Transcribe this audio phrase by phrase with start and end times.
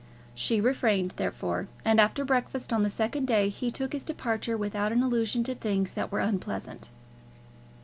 [0.33, 4.91] She refrained, therefore, and after breakfast on the second day he took his departure without
[4.91, 6.89] an allusion to things that were unpleasant.